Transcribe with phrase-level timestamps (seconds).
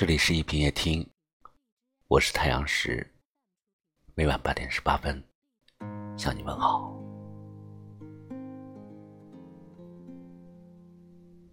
[0.00, 1.06] 这里是一品夜听，
[2.08, 3.06] 我是太阳石，
[4.14, 5.22] 每晚八点十八分
[6.16, 6.98] 向你问好。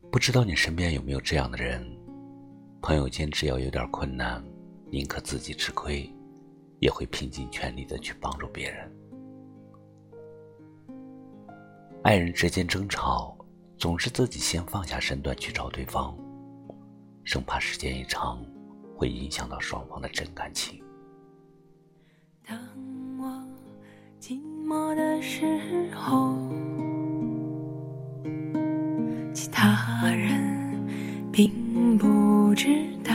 [0.09, 1.85] 不知道你身边有没有这样的人？
[2.81, 4.41] 朋友间只要有点困难，
[4.89, 6.09] 宁可自己吃亏，
[6.79, 8.89] 也会拼尽全力的去帮助别人。
[12.01, 13.37] 爱人之间争吵，
[13.77, 16.17] 总是自己先放下身段去找对方。
[17.27, 18.41] 生怕时间一长，
[18.95, 20.81] 会影响到双方的真感情。
[22.47, 22.57] 当
[23.19, 23.27] 我
[24.17, 25.45] 寂寞的时
[25.93, 26.37] 候，
[29.33, 30.87] 其他人
[31.29, 33.13] 并不知道。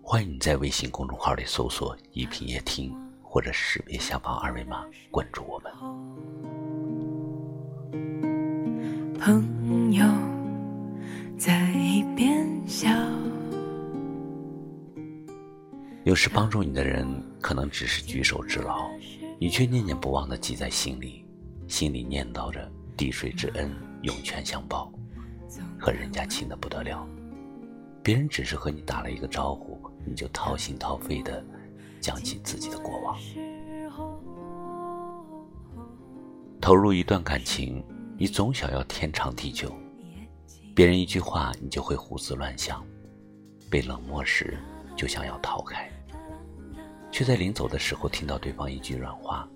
[0.00, 5.70] 欢迎你在微信公众号里搜索“一品夜听”，或者识别下方二维码关注我们。
[9.20, 10.06] 朋友
[11.36, 11.70] 在
[16.08, 17.06] 有时帮助你的人
[17.38, 18.88] 可能只是举手之劳，
[19.38, 21.22] 你却念念不忘的记在心里，
[21.66, 24.90] 心里念叨着滴水之恩涌泉相报，
[25.78, 27.06] 和人家亲的不得了。
[28.02, 31.44] 别人只是和你打了一个招呼，你就掏心掏肺的
[32.00, 33.14] 讲起自己的过往。
[36.58, 37.84] 投入一段感情，
[38.16, 39.70] 你总想要天长地久。
[40.74, 42.82] 别人一句话，你就会胡思乱想；
[43.70, 44.58] 被冷漠时，
[44.96, 45.86] 就想要逃开；
[47.10, 49.48] 却在临走的时候听到对方一句软话，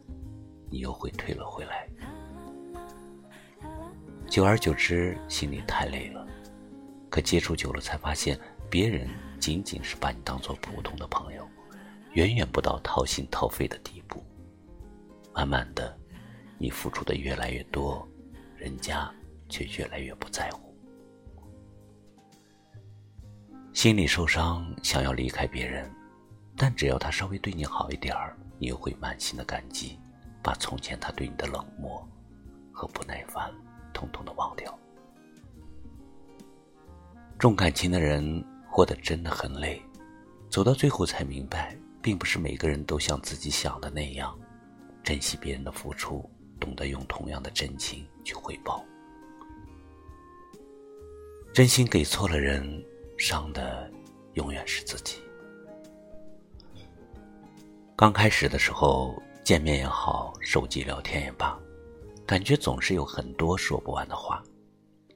[0.70, 1.88] 你又会退了回来。
[4.28, 6.26] 久而久之，心里太累了。
[7.10, 8.38] 可接触久了，才发现
[8.70, 9.06] 别人
[9.38, 11.46] 仅仅是把你当做普通的朋友，
[12.12, 14.24] 远远不到掏心掏肺的地步。
[15.34, 15.94] 慢慢的，
[16.56, 18.08] 你付出的越来越多，
[18.56, 19.12] 人家
[19.50, 20.74] 却越来越不在乎。
[23.74, 25.90] 心里受伤，想要离开别人，
[26.56, 29.98] 但只要他稍微对你好一点儿，你又会满心的感激，
[30.42, 32.06] 把从前他对你的冷漠
[32.72, 33.52] 和不耐烦，
[33.92, 34.78] 统统的忘掉。
[37.38, 39.82] 重感情的人活得真的很累，
[40.48, 44.38] 走到最后才明白，并不是每个人都像自己想的那样，
[45.02, 46.30] 珍惜别人的付出，
[46.60, 48.84] 懂得用同样的真情去回报。
[51.52, 52.84] 真心给错了人。
[53.18, 53.88] 伤的
[54.32, 55.18] 永远是自己。
[58.02, 61.56] 刚开始的时候，见面也好，手机聊天也罢，
[62.26, 64.42] 感觉总是有很多说不完的话。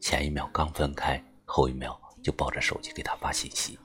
[0.01, 3.77] 前一秒刚分开，后一秒就抱着手机给他发信息。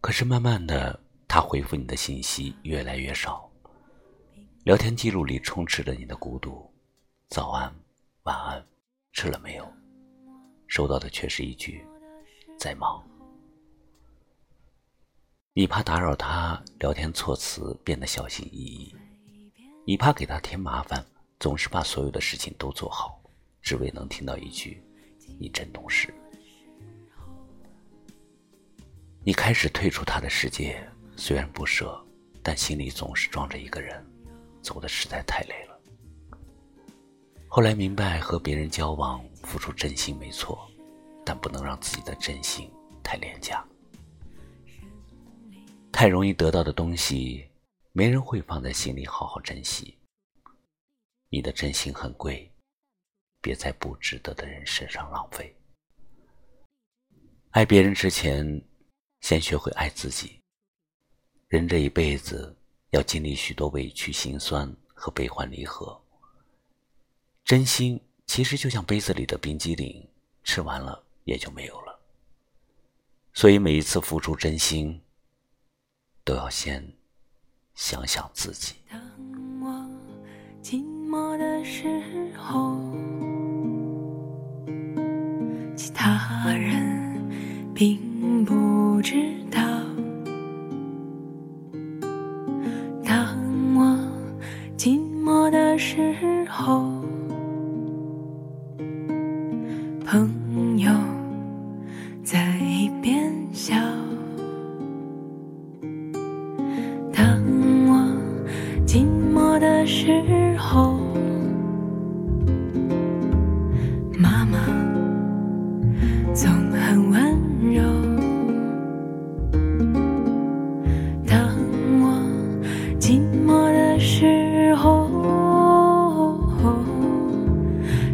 [0.00, 3.48] 可是慢慢的，他回复你的信息越来越少，
[4.64, 6.68] 聊天记录里充斥着你的孤独。
[7.28, 7.72] 早安，
[8.24, 8.66] 晚安，
[9.12, 9.72] 吃了没有？
[10.66, 11.86] 收到的却是一句。
[12.58, 13.00] 在忙，
[15.56, 18.92] 你怕打扰他，聊天措辞变得小心翼翼；
[19.86, 21.06] 你怕给他添麻烦，
[21.38, 23.22] 总是把所有的事情都做好，
[23.62, 24.82] 只为能听到一句
[25.38, 26.12] “你真懂事”。
[29.22, 30.84] 你开始退出他的世界，
[31.14, 32.04] 虽然不舍，
[32.42, 34.04] 但心里总是装着一个人，
[34.60, 35.78] 走的实在太累了。
[37.46, 40.68] 后来明白，和别人交往，付出真心没错。
[41.24, 42.68] 但不能让自己的真心
[43.04, 43.64] 太廉价，
[45.94, 47.48] 太容易得到的东西，
[47.92, 49.96] 没人会放在心里好好珍惜。
[51.28, 52.50] 你的真心很贵，
[53.40, 55.54] 别在不值得的人身上浪费。
[57.50, 58.60] 爱别人之前，
[59.20, 60.40] 先学会爱自己。
[61.46, 62.52] 人这一辈子
[62.90, 65.98] 要经历许多委屈、心酸和悲欢离合。
[67.44, 70.04] 真心其实就像杯子里的冰激凌，
[70.42, 71.02] 吃完了。
[71.22, 71.98] 也就没有了。
[73.32, 75.00] 所以每一次付出真心，
[76.24, 76.82] 都要先
[77.74, 78.76] 想想自己。
[78.90, 78.98] 当
[79.60, 79.68] 我
[80.62, 81.86] 寂寞的时
[82.34, 82.80] 候，
[85.76, 87.20] 其他人
[87.74, 89.14] 并不知
[89.50, 89.60] 道。
[93.04, 93.36] 当
[93.76, 93.94] 我
[94.78, 96.90] 寂寞的时候，
[100.06, 100.93] 朋友。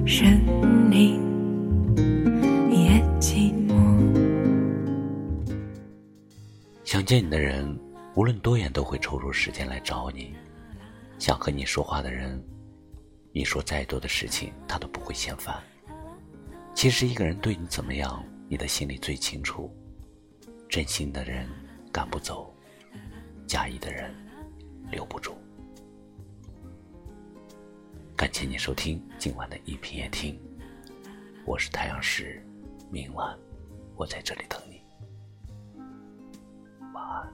[0.07, 0.41] 深
[0.91, 1.21] 林
[2.71, 3.75] 也寂寞
[6.85, 7.79] 想见你的人
[8.15, 10.35] 无论多远都会抽出时间来找你。
[11.19, 12.43] 想和你说话的人
[13.33, 15.55] 你说再多的事情他都不会嫌烦。
[16.75, 19.71] 其实一个人对你怎么样你的心里最清楚。
[20.69, 21.49] 真心的人
[21.93, 22.55] 赶不走
[23.47, 24.15] 假意的人
[24.91, 25.37] 留不住。
[28.21, 30.39] 感谢你收听今晚的一品夜听，
[31.47, 32.47] 我是太阳石，
[32.91, 33.35] 明晚
[33.97, 34.83] 我在这里等你。
[36.93, 37.33] 晚安